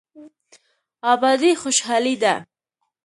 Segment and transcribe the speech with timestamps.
[1.11, 2.33] ابادي خوشحالي ده.